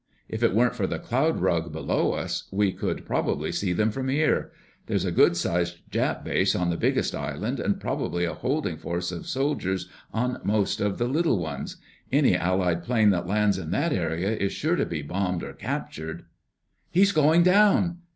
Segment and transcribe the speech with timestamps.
[0.27, 4.07] If it weren't for the cloud rug below us we could probably see them from
[4.09, 4.51] here.
[4.87, 9.11] There's a good sized Jap base on the biggest island, and probably a holding force
[9.11, 11.77] of soldiers on most of the little ones.
[12.11, 16.25] Any Allied plane that lands in this area is sure to be bombed or captured...."
[16.89, 17.99] "He's going down!"